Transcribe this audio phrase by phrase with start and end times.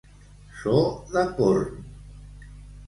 [0.61, 0.79] So
[1.11, 1.71] de corn.